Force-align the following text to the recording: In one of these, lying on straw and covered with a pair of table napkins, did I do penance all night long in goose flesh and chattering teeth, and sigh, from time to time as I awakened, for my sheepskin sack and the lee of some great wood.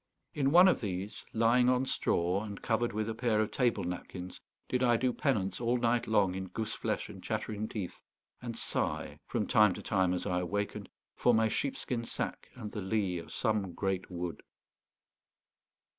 In 0.33 0.49
one 0.49 0.67
of 0.67 0.81
these, 0.81 1.23
lying 1.31 1.69
on 1.69 1.85
straw 1.85 2.43
and 2.43 2.59
covered 2.63 2.91
with 2.91 3.07
a 3.07 3.13
pair 3.13 3.39
of 3.39 3.51
table 3.51 3.83
napkins, 3.83 4.41
did 4.67 4.81
I 4.81 4.97
do 4.97 5.13
penance 5.13 5.61
all 5.61 5.77
night 5.77 6.07
long 6.07 6.33
in 6.33 6.47
goose 6.47 6.73
flesh 6.73 7.07
and 7.07 7.23
chattering 7.23 7.67
teeth, 7.69 7.99
and 8.41 8.57
sigh, 8.57 9.19
from 9.27 9.45
time 9.45 9.75
to 9.75 9.83
time 9.83 10.15
as 10.15 10.25
I 10.25 10.39
awakened, 10.39 10.89
for 11.15 11.35
my 11.35 11.47
sheepskin 11.49 12.03
sack 12.03 12.47
and 12.55 12.71
the 12.71 12.81
lee 12.81 13.19
of 13.19 13.31
some 13.31 13.73
great 13.73 14.09
wood. 14.09 14.41